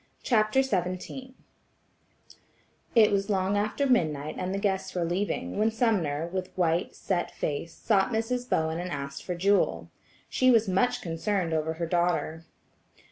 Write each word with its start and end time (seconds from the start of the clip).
CHAPTER 0.23 0.63
XVII 0.63 1.35
It 2.95 3.11
was 3.11 3.29
long 3.29 3.55
after 3.55 3.85
midnight 3.85 4.33
and 4.39 4.51
the 4.51 4.57
guests 4.57 4.95
were 4.95 5.05
leaving, 5.05 5.59
when 5.59 5.69
Sumner, 5.69 6.25
with 6.25 6.49
white, 6.57 6.95
set 6.95 7.29
face, 7.29 7.75
sought 7.75 8.09
Mrs. 8.09 8.49
Bowen 8.49 8.79
and 8.79 8.89
asked 8.89 9.23
for 9.23 9.35
Jewel. 9.35 9.91
She 10.27 10.49
was 10.49 10.67
much 10.67 11.03
concerned 11.03 11.53
over 11.53 11.73
her 11.73 11.85
daughter. 11.85 12.47